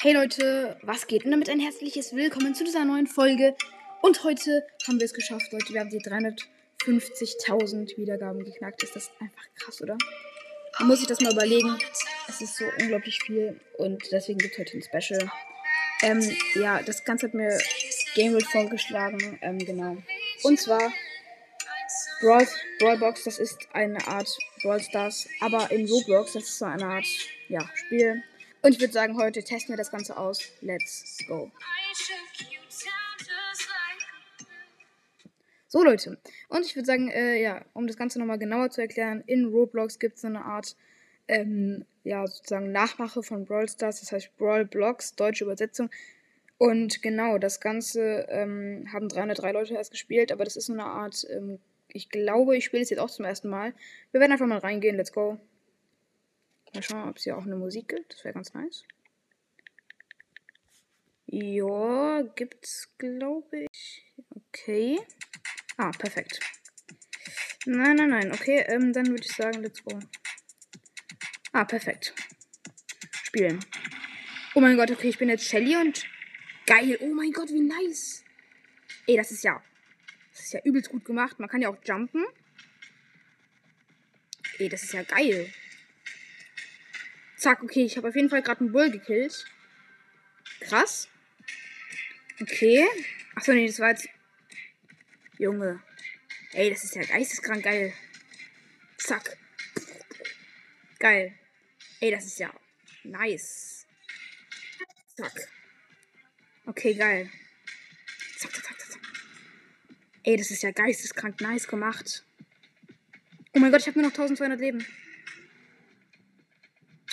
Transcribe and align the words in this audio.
Hey 0.00 0.12
Leute, 0.12 0.76
was 0.82 1.08
geht? 1.08 1.24
Und 1.24 1.32
damit 1.32 1.50
ein 1.50 1.58
herzliches 1.58 2.14
Willkommen 2.14 2.54
zu 2.54 2.62
dieser 2.62 2.84
neuen 2.84 3.08
Folge. 3.08 3.56
Und 4.00 4.22
heute 4.22 4.64
haben 4.86 5.00
wir 5.00 5.06
es 5.06 5.12
geschafft, 5.12 5.52
Leute. 5.52 5.74
Wir 5.74 5.80
haben 5.80 5.90
die 5.90 5.98
350.000 5.98 7.96
Wiedergaben 7.96 8.44
geknackt. 8.44 8.80
Ist 8.84 8.94
das 8.94 9.10
einfach 9.18 9.42
krass, 9.56 9.82
oder? 9.82 9.98
Man 10.78 10.86
muss 10.86 11.00
sich 11.00 11.08
das 11.08 11.20
mal 11.20 11.32
überlegen. 11.32 11.76
Es 12.28 12.40
ist 12.40 12.58
so 12.58 12.64
unglaublich 12.80 13.18
viel 13.24 13.58
und 13.76 14.00
deswegen 14.12 14.38
gibt 14.38 14.52
es 14.52 14.60
heute 14.60 14.76
ein 14.76 14.82
Special. 14.84 15.32
Ähm, 16.02 16.36
ja, 16.54 16.80
das 16.80 17.04
Ganze 17.04 17.26
hat 17.26 17.34
mir 17.34 17.58
Gameworld 18.14 18.46
vorgeschlagen. 18.46 19.40
Ähm, 19.42 19.58
genau. 19.58 19.96
Und 20.44 20.60
zwar 20.60 20.92
Brawl, 22.20 22.46
Brawlbox, 22.78 23.24
das 23.24 23.40
ist 23.40 23.58
eine 23.72 24.06
Art 24.06 24.28
Brawl 24.62 24.80
Stars, 24.80 25.26
aber 25.40 25.72
in 25.72 25.88
Roblox, 25.88 26.34
das 26.34 26.44
ist 26.44 26.58
so 26.60 26.66
eine 26.66 26.86
Art, 26.86 27.06
ja, 27.48 27.68
Spiel. 27.74 28.22
Und 28.62 28.72
ich 28.72 28.80
würde 28.80 28.92
sagen, 28.92 29.16
heute 29.16 29.42
testen 29.42 29.72
wir 29.72 29.76
das 29.76 29.90
Ganze 29.90 30.16
aus. 30.16 30.40
Let's 30.60 31.18
go. 31.26 31.50
So 35.70 35.82
Leute, 35.82 36.18
und 36.48 36.64
ich 36.64 36.74
würde 36.76 36.86
sagen, 36.86 37.10
äh, 37.10 37.42
ja, 37.42 37.64
um 37.74 37.86
das 37.86 37.98
Ganze 37.98 38.18
nochmal 38.18 38.38
genauer 38.38 38.70
zu 38.70 38.80
erklären, 38.80 39.22
in 39.26 39.44
Roblox 39.46 39.98
gibt 39.98 40.16
es 40.16 40.22
so 40.22 40.28
eine 40.28 40.44
Art, 40.44 40.76
ähm, 41.28 41.84
ja, 42.04 42.26
sozusagen 42.26 42.72
Nachmache 42.72 43.22
von 43.22 43.44
Brawl 43.44 43.68
Stars, 43.68 44.00
das 44.00 44.12
heißt 44.12 44.36
Brawl 44.38 44.64
Blocks, 44.64 45.14
deutsche 45.14 45.44
Übersetzung. 45.44 45.90
Und 46.56 47.02
genau, 47.02 47.36
das 47.36 47.60
Ganze 47.60 48.26
ähm, 48.30 48.88
haben 48.92 49.08
303 49.08 49.52
Leute 49.52 49.74
erst 49.74 49.90
gespielt, 49.90 50.32
aber 50.32 50.44
das 50.44 50.56
ist 50.56 50.66
so 50.66 50.72
eine 50.72 50.84
Art 50.84 51.26
ähm, 51.30 51.58
ich 51.92 52.10
glaube, 52.10 52.56
ich 52.56 52.64
spiele 52.64 52.82
es 52.82 52.90
jetzt 52.90 52.98
auch 53.00 53.10
zum 53.10 53.24
ersten 53.24 53.48
Mal. 53.48 53.72
Wir 54.12 54.20
werden 54.20 54.32
einfach 54.32 54.46
mal 54.46 54.58
reingehen. 54.58 54.96
Let's 54.96 55.12
go. 55.12 55.38
Mal 56.78 56.82
schauen, 56.82 57.08
ob 57.08 57.16
es 57.16 57.24
hier 57.24 57.36
auch 57.36 57.42
eine 57.44 57.56
Musik 57.56 57.88
gibt. 57.88 58.14
Das 58.14 58.22
wäre 58.22 58.34
ganz 58.34 58.54
nice. 58.54 58.84
Ja, 61.26 62.22
gibt's, 62.36 62.88
glaube 62.98 63.66
ich. 63.68 64.04
Okay. 64.30 65.00
Ah, 65.76 65.90
perfekt. 65.90 66.38
Nein, 67.66 67.96
nein, 67.96 68.10
nein. 68.10 68.32
Okay, 68.32 68.64
ähm, 68.68 68.92
dann 68.92 69.08
würde 69.08 69.24
ich 69.24 69.34
sagen, 69.34 69.60
let's 69.60 69.82
go. 69.82 69.98
Ah, 71.50 71.64
perfekt. 71.64 72.14
Spielen. 73.24 73.58
Oh 74.54 74.60
mein 74.60 74.76
Gott, 74.76 74.92
okay, 74.92 75.08
ich 75.08 75.18
bin 75.18 75.30
jetzt 75.30 75.46
Shelly 75.46 75.74
und. 75.74 76.06
Geil. 76.66 76.96
Oh 77.00 77.12
mein 77.12 77.32
Gott, 77.32 77.48
wie 77.48 77.60
nice. 77.60 78.22
Ey, 79.08 79.16
das 79.16 79.32
ist 79.32 79.42
ja 79.42 79.60
das 80.30 80.44
ist 80.44 80.52
ja 80.52 80.60
übelst 80.62 80.90
gut 80.90 81.04
gemacht. 81.04 81.40
Man 81.40 81.48
kann 81.48 81.60
ja 81.60 81.70
auch 81.70 81.78
jumpen. 81.84 82.24
Ey, 84.58 84.68
das 84.68 84.84
ist 84.84 84.92
ja 84.92 85.02
geil. 85.02 85.52
Zack, 87.38 87.62
okay, 87.62 87.84
ich 87.84 87.96
habe 87.96 88.08
auf 88.08 88.16
jeden 88.16 88.28
Fall 88.28 88.42
gerade 88.42 88.60
einen 88.60 88.72
Bull 88.72 88.90
gekillt. 88.90 89.46
Krass. 90.60 91.08
Okay. 92.40 92.84
Achso, 93.36 93.52
nee, 93.52 93.66
das 93.66 93.78
war 93.78 93.90
jetzt. 93.90 94.08
Junge. 95.38 95.80
Ey, 96.52 96.70
das 96.70 96.82
ist 96.82 96.96
ja 96.96 97.02
geisteskrank 97.04 97.62
geil. 97.62 97.92
Zack. 98.96 99.38
Geil. 100.98 101.32
Ey, 102.00 102.10
das 102.10 102.26
ist 102.26 102.40
ja 102.40 102.52
nice. 103.04 103.86
Zack. 105.16 105.48
Okay, 106.66 106.94
geil. 106.94 107.30
Zack, 108.36 108.52
zack, 108.52 108.80
zack. 108.80 109.00
Ey, 110.24 110.36
das 110.36 110.50
ist 110.50 110.62
ja 110.64 110.72
geisteskrank 110.72 111.40
nice 111.40 111.68
gemacht. 111.68 112.24
Oh 113.54 113.60
mein 113.60 113.70
Gott, 113.70 113.82
ich 113.82 113.86
habe 113.86 114.00
nur 114.00 114.08
noch 114.08 114.14
1200 114.14 114.58
Leben. 114.58 114.84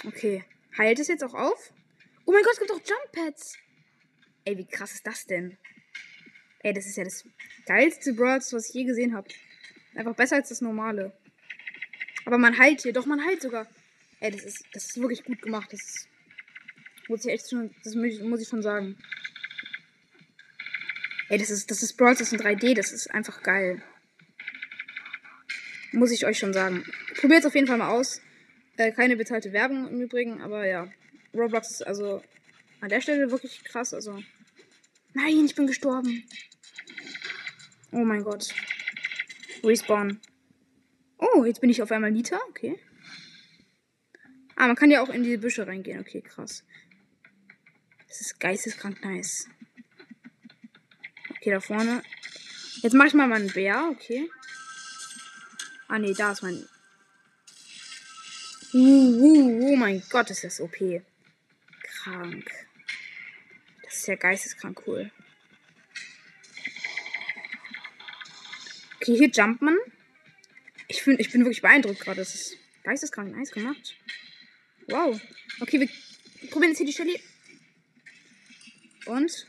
Okay. 0.08 0.44
Heilt 0.78 1.00
es 1.00 1.08
jetzt 1.08 1.23
auch 1.23 1.34
auf? 1.34 1.72
Oh 2.25 2.31
mein 2.31 2.44
Gott, 2.44 2.53
es 2.53 2.59
gibt 2.59 2.72
auch 2.72 2.81
Jump 2.86 3.11
Pads. 3.11 3.58
Ey, 4.45 4.58
wie 4.58 4.66
krass 4.66 4.94
ist 4.94 5.08
das 5.08 5.25
denn? 5.25 5.58
Ey, 6.59 6.73
das 6.73 6.86
ist 6.86 6.98
ja 6.98 7.03
das 7.03 7.23
geilste 7.66 8.14
Brawls, 8.14 8.53
was 8.53 8.70
ich 8.70 8.76
je 8.76 8.83
gesehen 8.83 9.16
habe. 9.16 9.28
Einfach 9.95 10.15
besser 10.15 10.36
als 10.36 10.49
das 10.49 10.61
normale. 10.61 11.14
Aber 12.26 12.38
man 12.38 12.58
heilt 12.58 12.82
hier. 12.82 12.94
Doch, 12.94 13.05
man 13.05 13.23
heilt 13.23 13.42
sogar. 13.42 13.67
Ey, 14.20 14.32
das 14.32 14.44
ist, 14.44 14.64
das 14.73 14.86
ist 14.86 14.99
wirklich 14.99 15.23
gut 15.23 15.42
gemacht. 15.42 15.71
Das 15.71 15.80
ist, 15.82 16.10
muss 17.08 17.26
ich 17.26 17.32
echt 17.32 17.49
schon, 17.49 17.73
das 17.83 17.95
muss 17.95 18.42
ich 18.42 18.48
schon 18.48 18.61
sagen. 18.61 18.98
Ey, 21.30 21.38
das 21.38 21.49
ist, 21.49 21.71
das 21.71 21.82
ist 21.82 21.94
Brawl 21.94 22.15
Stars 22.15 22.33
in 22.33 22.39
3D, 22.39 22.76
das 22.76 22.92
ist 22.92 23.11
einfach 23.11 23.42
geil. 23.42 23.82
Muss 25.92 26.11
ich 26.11 26.26
euch 26.26 26.38
schon 26.38 26.54
sagen. 26.54 26.86
Probiert 27.15 27.39
es 27.42 27.45
auf 27.45 27.55
jeden 27.55 27.67
Fall 27.67 27.77
mal 27.77 27.89
aus. 27.89 28.21
Äh, 28.77 28.91
keine 28.91 29.15
bezahlte 29.15 29.53
Werbung 29.53 29.87
im 29.87 30.02
Übrigen, 30.02 30.41
aber 30.41 30.65
ja. 30.65 30.89
Roblox 31.33 31.71
ist 31.71 31.87
also 31.87 32.21
an 32.81 32.89
der 32.89 33.02
Stelle 33.02 33.31
wirklich 33.31 33.63
krass. 33.63 33.93
Also. 33.93 34.21
Nein, 35.13 35.45
ich 35.45 35.55
bin 35.55 35.67
gestorben. 35.67 36.23
Oh 37.91 38.03
mein 38.03 38.23
Gott. 38.23 38.53
Respawn. 39.64 40.19
Oh, 41.17 41.45
jetzt 41.45 41.61
bin 41.61 41.69
ich 41.69 41.81
auf 41.81 41.91
einmal 41.91 42.11
Nita. 42.11 42.37
Okay. 42.49 42.77
Ah, 44.55 44.67
man 44.67 44.75
kann 44.75 44.91
ja 44.91 45.02
auch 45.02 45.09
in 45.09 45.23
die 45.23 45.37
Büsche 45.37 45.67
reingehen. 45.67 45.99
Okay, 45.99 46.21
krass. 46.21 46.64
Das 48.08 48.21
ist 48.21 48.39
geisteskrank 48.39 49.03
nice. 49.03 49.49
Okay, 51.30 51.52
da 51.52 51.59
vorne. 51.59 52.02
Jetzt 52.81 52.93
mache 52.93 53.08
ich 53.08 53.14
mal 53.14 53.27
meinen 53.27 53.52
Bär, 53.52 53.89
okay. 53.91 54.30
Ah, 55.87 55.99
nee, 55.99 56.14
da 56.14 56.31
ist 56.31 56.41
mein. 56.41 56.65
Uh, 58.75 58.77
uh, 58.77 59.69
oh 59.69 59.75
mein 59.77 60.03
Gott, 60.09 60.30
ist 60.31 60.43
das 60.43 60.59
OP. 60.59 60.75
Krank. 61.81 62.52
Das 63.83 63.95
ist 63.95 64.08
ja 64.08 64.15
geisteskrank 64.15 64.86
cool. 64.86 65.09
Okay, 68.97 69.15
hier 69.15 69.30
jumpt 69.30 69.61
man. 69.61 69.77
Ich, 70.89 71.02
find, 71.02 71.21
ich 71.21 71.31
bin 71.31 71.43
wirklich 71.43 71.61
beeindruckt 71.61 72.02
gerade. 72.02 72.17
Das 72.17 72.35
ist 72.35 72.58
geisteskrank 72.83 73.33
nice 73.33 73.52
gemacht. 73.52 73.95
Wow. 74.87 75.21
Okay, 75.61 75.80
wir 75.80 76.49
probieren 76.49 76.71
jetzt 76.71 76.80
hier 76.80 76.87
die 76.87 76.91
Stelle. 76.91 77.17
Und? 79.05 79.47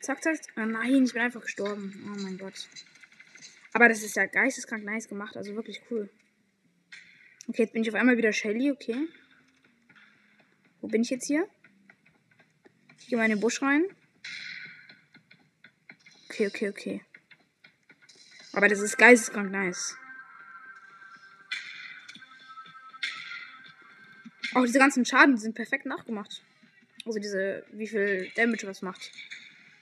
Zack, 0.00 0.22
zack. 0.22 0.40
Oh 0.56 0.66
nein, 0.66 1.06
ich 1.06 1.14
bin 1.14 1.22
einfach 1.22 1.40
gestorben. 1.40 2.12
Oh 2.14 2.20
mein 2.20 2.36
Gott. 2.36 2.68
Aber 3.72 3.88
das 3.88 4.02
ist 4.02 4.14
ja 4.14 4.26
geisteskrank 4.26 4.84
nice 4.84 5.08
gemacht. 5.08 5.38
Also 5.38 5.56
wirklich 5.56 5.80
cool. 5.90 6.10
Okay, 7.48 7.62
jetzt 7.62 7.72
bin 7.72 7.82
ich 7.82 7.88
auf 7.88 7.94
einmal 7.94 8.16
wieder 8.16 8.32
Shelly. 8.32 8.70
Okay. 8.70 9.08
Wo 10.80 10.88
bin 10.88 11.02
ich 11.02 11.10
jetzt 11.10 11.26
hier? 11.26 11.46
Ich 12.98 13.08
gehe 13.08 13.18
mal 13.18 13.24
in 13.24 13.32
den 13.32 13.40
Busch 13.40 13.60
rein. 13.60 13.84
Okay, 16.28 16.46
okay, 16.46 16.68
okay. 16.70 17.02
Aber 18.52 18.68
das 18.68 18.80
ist 18.80 18.96
geisteskrank 18.96 19.50
nice. 19.50 19.96
Auch 24.54 24.64
diese 24.64 24.78
ganzen 24.78 25.04
Schaden 25.04 25.36
sind 25.36 25.54
perfekt 25.54 25.84
nachgemacht. 25.84 26.42
Also 27.04 27.18
diese, 27.18 27.64
wie 27.72 27.86
viel 27.86 28.30
Damage 28.36 28.66
was 28.66 28.82
macht. 28.82 29.10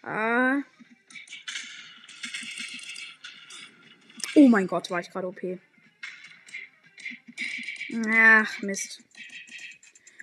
Ah. 0.03 0.63
Oh 4.35 4.49
mein 4.49 4.67
Gott, 4.67 4.91
war 4.91 5.01
ich 5.01 5.11
gerade 5.11 5.29
OP. 5.29 5.41
Ach, 7.95 8.63
Mist. 8.63 9.03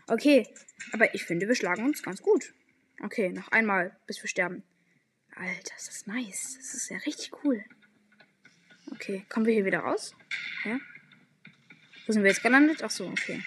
Okay, 0.07 0.47
aber 0.91 1.13
ich 1.13 1.24
finde, 1.24 1.47
wir 1.47 1.56
schlagen 1.56 1.85
uns 1.85 2.02
ganz 2.02 2.22
gut. 2.22 2.53
Okay, 3.02 3.30
noch 3.30 3.50
einmal, 3.52 3.96
bis 4.07 4.22
wir 4.22 4.28
sterben. 4.28 4.63
Alter, 5.35 5.75
ist 5.78 5.88
das 5.88 6.07
nice. 6.07 6.56
Das 6.57 6.74
ist 6.74 6.90
ja 6.90 6.97
richtig 6.97 7.31
cool. 7.44 7.63
Okay, 8.91 9.25
kommen 9.30 9.46
wir 9.46 9.53
hier 9.53 9.66
wieder 9.66 9.80
raus? 9.80 10.16
Hä? 10.63 10.80
Wo 12.06 12.13
sind 12.13 12.24
wir 12.24 12.31
jetzt 12.31 12.44
gelandet? 12.44 12.84
Ach 12.84 12.90
so, 12.90 13.07
okay. 13.07 13.44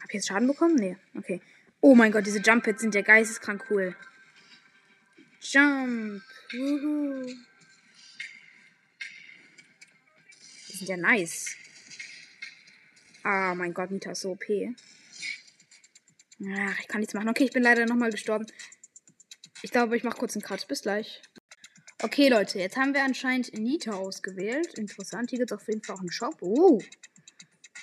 Hab 0.00 0.08
ich 0.08 0.14
jetzt 0.14 0.28
Schaden 0.28 0.46
bekommen? 0.46 0.74
Nee, 0.74 0.96
okay. 1.16 1.40
Oh 1.80 1.94
mein 1.94 2.12
Gott, 2.12 2.26
diese 2.26 2.40
Jump 2.40 2.66
Hits 2.66 2.82
sind 2.82 2.94
ja 2.94 3.00
geisteskrank 3.00 3.64
cool. 3.70 3.96
Jump. 5.40 6.22
Wuhu. 6.52 7.24
Die 10.68 10.76
sind 10.76 10.88
ja 10.88 10.96
nice. 10.98 11.56
Ah, 13.22 13.54
mein 13.54 13.74
Gott, 13.74 13.90
Nita 13.90 14.12
ist 14.12 14.22
so 14.22 14.30
OP. 14.30 14.44
Ach, 16.42 16.80
ich 16.80 16.88
kann 16.88 17.00
nichts 17.00 17.14
machen. 17.14 17.28
Okay, 17.28 17.44
ich 17.44 17.52
bin 17.52 17.62
leider 17.62 17.84
nochmal 17.86 18.10
gestorben. 18.10 18.46
Ich 19.62 19.70
glaube, 19.70 19.96
ich 19.96 20.04
mache 20.04 20.18
kurz 20.18 20.34
einen 20.34 20.42
Cut. 20.42 20.66
Bis 20.68 20.82
gleich. 20.82 21.20
Okay, 22.02 22.28
Leute, 22.28 22.58
jetzt 22.58 22.76
haben 22.76 22.94
wir 22.94 23.04
anscheinend 23.04 23.52
Nita 23.52 23.92
ausgewählt. 23.92 24.78
Interessant. 24.78 25.30
Hier 25.30 25.40
gibt 25.40 25.50
es 25.50 25.58
auf 25.58 25.68
jeden 25.68 25.82
Fall 25.82 25.96
auch 25.96 26.00
einen 26.00 26.10
Shop. 26.10 26.36
Oh. 26.40 26.80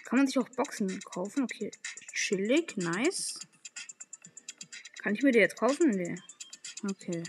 Kann 0.06 0.18
man 0.18 0.28
sich 0.28 0.39
auch 0.39 0.50
Boxen 0.50 1.00
kaufen? 1.01 1.44
Okay. 1.44 1.69
Chillig. 2.13 2.78
Nice. 2.78 3.39
Kann 5.04 5.13
ich 5.13 5.22
mir 5.22 5.31
die 5.31 5.39
jetzt 5.39 5.57
kaufen? 5.57 5.92
Nee. 5.92 6.16
Okay. 6.84 7.24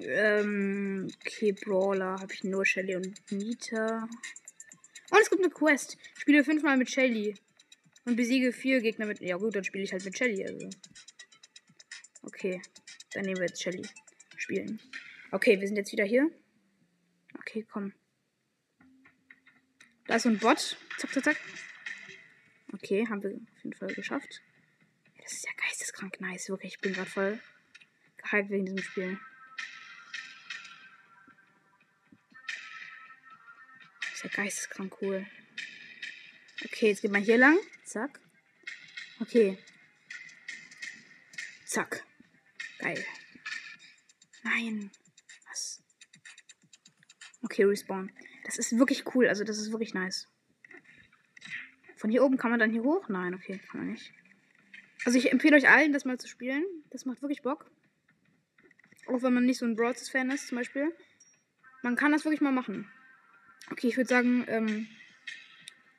Ähm, 0.00 1.08
okay, 1.20 1.52
Brawler 1.52 2.18
habe 2.20 2.32
ich 2.32 2.42
nur 2.42 2.64
Shelly 2.64 2.96
und 2.96 3.20
Nita. 3.30 4.08
Es 5.24 5.30
gibt 5.30 5.42
eine 5.42 5.50
Quest. 5.50 5.96
Spiele 6.18 6.44
fünfmal 6.44 6.76
mit 6.76 6.90
Shelly. 6.90 7.34
Und 8.04 8.16
besiege 8.16 8.52
vier 8.52 8.82
Gegner 8.82 9.06
mit. 9.06 9.20
Ja 9.20 9.38
gut, 9.38 9.56
dann 9.56 9.64
spiele 9.64 9.82
ich 9.82 9.90
halt 9.90 10.04
mit 10.04 10.18
Shelly. 10.18 10.44
Also. 10.44 10.68
Okay. 12.20 12.60
Dann 13.14 13.24
nehmen 13.24 13.38
wir 13.38 13.46
jetzt 13.46 13.62
Shelly. 13.62 13.86
Spielen. 14.36 14.82
Okay, 15.32 15.58
wir 15.58 15.66
sind 15.66 15.78
jetzt 15.78 15.92
wieder 15.92 16.04
hier. 16.04 16.30
Okay, 17.38 17.66
komm. 17.72 17.94
Da 20.06 20.16
ist 20.16 20.24
so 20.24 20.28
ein 20.28 20.38
Bot. 20.38 20.76
Zack, 20.98 21.14
zack, 21.14 21.24
zack. 21.24 21.40
Okay, 22.74 23.06
haben 23.08 23.22
wir 23.22 23.30
auf 23.30 23.64
jeden 23.64 23.76
Fall 23.76 23.94
geschafft. 23.94 24.42
Das 25.22 25.32
ist 25.32 25.46
ja 25.46 25.52
geisteskrank 25.56 26.20
nice, 26.20 26.50
wirklich. 26.50 26.74
Ich 26.74 26.80
bin 26.80 26.92
gerade 26.92 27.08
voll 27.08 27.40
gehypt 28.18 28.50
wegen 28.50 28.66
diesem 28.66 28.82
Spiel. 28.82 29.18
Ist 34.24 34.36
ja 34.36 34.42
geisteskrank 34.42 34.96
cool. 35.02 35.26
Okay, 36.64 36.88
jetzt 36.88 37.02
geht 37.02 37.10
man 37.10 37.22
hier 37.22 37.36
lang. 37.36 37.58
Zack. 37.84 38.20
Okay. 39.20 39.58
Zack. 41.66 42.04
Geil. 42.78 43.04
Nein. 44.42 44.90
Was? 45.48 45.82
Okay, 47.42 47.64
respawn. 47.64 48.12
Das 48.44 48.58
ist 48.58 48.78
wirklich 48.78 49.04
cool. 49.14 49.28
Also, 49.28 49.44
das 49.44 49.58
ist 49.58 49.72
wirklich 49.72 49.94
nice. 49.94 50.28
Von 51.96 52.10
hier 52.10 52.24
oben 52.24 52.36
kann 52.36 52.50
man 52.50 52.60
dann 52.60 52.70
hier 52.70 52.82
hoch? 52.82 53.08
Nein, 53.08 53.34
okay, 53.34 53.60
kann 53.70 53.80
man 53.80 53.92
nicht. 53.92 54.12
Also, 55.04 55.18
ich 55.18 55.32
empfehle 55.32 55.56
euch 55.56 55.68
allen, 55.68 55.92
das 55.92 56.04
mal 56.04 56.18
zu 56.18 56.28
spielen. 56.28 56.64
Das 56.90 57.04
macht 57.04 57.22
wirklich 57.22 57.42
Bock. 57.42 57.70
Auch 59.06 59.22
wenn 59.22 59.34
man 59.34 59.44
nicht 59.44 59.58
so 59.58 59.66
ein 59.66 59.76
Brawl 59.76 59.94
Fan 59.94 60.30
ist, 60.30 60.48
zum 60.48 60.56
Beispiel. 60.56 60.96
Man 61.82 61.96
kann 61.96 62.12
das 62.12 62.24
wirklich 62.24 62.40
mal 62.40 62.52
machen. 62.52 62.90
Okay, 63.70 63.88
ich 63.88 63.96
würde 63.96 64.08
sagen, 64.08 64.44
ähm, 64.48 64.88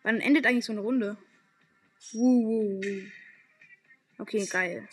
wann 0.03 0.21
endet 0.21 0.45
eigentlich 0.45 0.65
so 0.65 0.73
eine 0.73 0.81
Runde? 0.81 1.17
Wuh, 2.13 2.45
wuh, 2.45 2.83
wuh. 2.83 3.01
Okay, 4.17 4.45
geil. 4.45 4.87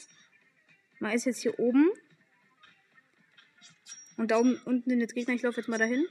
Man 0.99 1.13
ist 1.13 1.27
jetzt 1.27 1.43
hier 1.43 1.59
oben. 1.59 1.91
Und 4.17 4.31
da 4.31 4.39
oben 4.39 4.61
unten 4.65 4.89
sind 4.89 5.01
jetzt 5.01 5.15
Gegner. 5.15 5.35
Ich 5.35 5.43
laufe 5.43 5.61
jetzt 5.61 5.69
mal 5.69 5.79
dahin. 5.79 6.07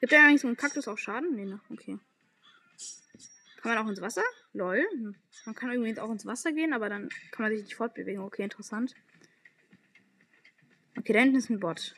Gibt 0.00 0.12
ja 0.12 0.24
eigentlich 0.24 0.40
so 0.40 0.48
ein 0.48 0.56
Kaktus 0.56 0.88
auch 0.88 0.98
Schaden? 0.98 1.34
Nee, 1.34 1.44
ne? 1.44 1.60
Okay. 1.70 1.98
Kann 3.60 3.74
man 3.74 3.78
auch 3.78 3.88
ins 3.88 4.00
Wasser? 4.00 4.22
Lol. 4.52 4.84
Man 5.44 5.54
kann 5.54 5.72
übrigens 5.72 5.98
auch 5.98 6.10
ins 6.10 6.26
Wasser 6.26 6.52
gehen, 6.52 6.72
aber 6.72 6.88
dann 6.88 7.08
kann 7.30 7.44
man 7.44 7.52
sich 7.52 7.62
nicht 7.62 7.74
fortbewegen. 7.74 8.22
Okay, 8.22 8.42
interessant. 8.42 8.94
Okay, 10.98 11.12
da 11.12 11.20
hinten 11.20 11.36
ist 11.36 11.50
ein 11.50 11.60
Bot. 11.60 11.94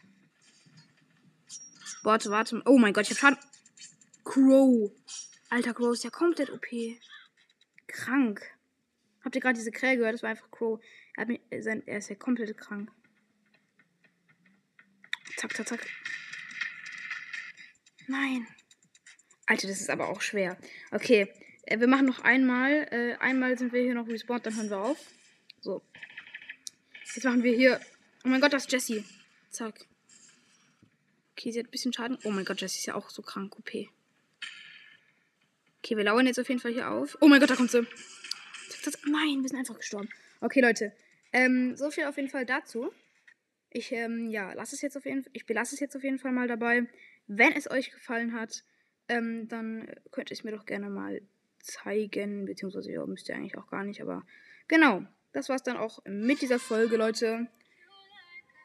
Bot, 2.02 2.26
warte. 2.30 2.62
Oh 2.64 2.78
mein 2.78 2.92
Gott, 2.92 3.04
ich 3.04 3.10
hab 3.10 3.18
Schaden. 3.18 3.47
Crow. 4.28 4.92
Alter, 5.48 5.72
Crow 5.72 5.94
ist 5.94 6.04
ja 6.04 6.10
komplett 6.10 6.50
OP. 6.50 6.66
Krank. 7.86 8.42
Habt 9.24 9.34
ihr 9.34 9.40
gerade 9.40 9.58
diese 9.58 9.70
Krähe 9.70 9.96
gehört? 9.96 10.12
Das 10.12 10.22
war 10.22 10.28
einfach 10.28 10.50
Crow. 10.50 10.78
Er, 11.16 11.24
mich, 11.24 11.40
er 11.48 11.96
ist 11.96 12.10
ja 12.10 12.14
komplett 12.14 12.54
krank. 12.58 12.92
Zack, 15.36 15.56
zack, 15.56 15.68
zack. 15.68 15.86
Nein. 18.06 18.46
Alter, 19.46 19.66
das 19.66 19.80
ist 19.80 19.88
aber 19.88 20.10
auch 20.10 20.20
schwer. 20.20 20.58
Okay, 20.90 21.32
äh, 21.62 21.80
wir 21.80 21.86
machen 21.86 22.04
noch 22.04 22.20
einmal. 22.20 22.86
Äh, 22.90 23.14
einmal 23.20 23.56
sind 23.56 23.72
wir 23.72 23.80
hier 23.80 23.94
noch 23.94 24.08
respawned, 24.08 24.44
dann 24.44 24.56
hören 24.56 24.68
wir 24.68 24.78
auf. 24.78 24.98
So. 25.60 25.82
Jetzt 27.14 27.24
machen 27.24 27.42
wir 27.42 27.56
hier. 27.56 27.80
Oh 28.24 28.28
mein 28.28 28.42
Gott, 28.42 28.52
das 28.52 28.66
ist 28.66 28.72
Jessie. 28.72 29.04
Zack. 29.48 29.86
Okay, 31.32 31.50
sie 31.50 31.60
hat 31.60 31.68
ein 31.68 31.70
bisschen 31.70 31.94
Schaden. 31.94 32.18
Oh 32.24 32.30
mein 32.30 32.44
Gott, 32.44 32.60
Jessie 32.60 32.80
ist 32.80 32.86
ja 32.86 32.94
auch 32.94 33.08
so 33.08 33.22
krank, 33.22 33.58
OP. 33.58 33.68
Okay, 33.68 33.88
wir 35.82 36.04
lauern 36.04 36.26
jetzt 36.26 36.38
auf 36.38 36.48
jeden 36.48 36.60
Fall 36.60 36.72
hier 36.72 36.90
auf. 36.90 37.16
Oh 37.20 37.28
mein 37.28 37.40
Gott, 37.40 37.50
da 37.50 37.56
kommt 37.56 37.70
sie. 37.70 37.86
Nein, 39.06 39.42
wir 39.42 39.48
sind 39.48 39.58
einfach 39.58 39.76
gestorben. 39.76 40.08
Okay, 40.40 40.60
Leute. 40.60 40.92
Ähm, 41.32 41.76
so 41.76 41.90
viel 41.90 42.04
auf 42.04 42.16
jeden 42.16 42.28
Fall 42.28 42.46
dazu. 42.46 42.92
Ich, 43.70 43.92
ähm, 43.92 44.30
ja, 44.30 44.52
lasse 44.52 44.74
es 44.74 44.82
jetzt 44.82 44.96
auf 44.96 45.04
jeden 45.04 45.22
Fall. 45.22 45.30
Ich 45.34 45.46
belasse 45.46 45.74
es 45.74 45.80
jetzt 45.80 45.96
auf 45.96 46.02
jeden 46.02 46.18
Fall 46.18 46.32
mal 46.32 46.48
dabei. 46.48 46.86
Wenn 47.26 47.52
es 47.52 47.70
euch 47.70 47.90
gefallen 47.90 48.32
hat, 48.32 48.64
ähm, 49.08 49.48
dann 49.48 49.88
könnt 50.10 50.30
ihr 50.30 50.34
es 50.34 50.44
mir 50.44 50.52
doch 50.52 50.64
gerne 50.64 50.88
mal 50.88 51.20
zeigen. 51.60 52.46
Beziehungsweise, 52.46 52.90
ja, 52.90 53.04
müsst 53.06 53.28
ihr 53.28 53.34
eigentlich 53.34 53.58
auch 53.58 53.68
gar 53.68 53.84
nicht. 53.84 54.00
Aber 54.00 54.24
genau, 54.68 55.04
das 55.32 55.48
war's 55.48 55.62
dann 55.62 55.76
auch 55.76 56.00
mit 56.06 56.40
dieser 56.40 56.58
Folge, 56.58 56.96
Leute. 56.96 57.46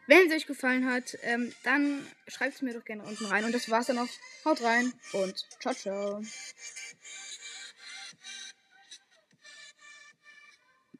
Wenn 0.08 0.28
es 0.28 0.34
euch 0.34 0.48
gefallen 0.48 0.86
hat, 0.86 1.18
ähm, 1.24 1.54
dann 1.64 2.06
schreibt 2.28 2.56
es 2.56 2.62
mir 2.62 2.74
doch 2.74 2.84
gerne 2.84 3.04
unten 3.04 3.26
rein. 3.26 3.46
Und 3.46 3.54
das 3.54 3.70
war's 3.70 3.88
dann 3.88 3.98
auch. 3.98 4.10
Haut 4.46 4.62
rein 4.62 4.94
und 5.14 5.38
ciao, 5.60 5.74
ciao. 5.74 6.22